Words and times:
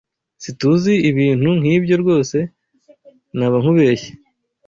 SiTUZI 0.43 0.93
ibintu 1.09 1.49
nkibyo 1.59 1.95
ryose 2.03 2.37
nabankubeshye. 3.37 4.11